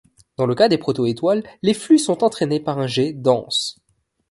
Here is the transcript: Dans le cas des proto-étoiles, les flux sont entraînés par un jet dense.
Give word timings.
Dans 0.35 0.47
le 0.47 0.55
cas 0.55 0.67
des 0.67 0.79
proto-étoiles, 0.79 1.43
les 1.61 1.75
flux 1.75 1.99
sont 1.99 2.23
entraînés 2.23 2.59
par 2.59 2.79
un 2.79 2.87
jet 2.87 3.13
dense. 3.13 3.79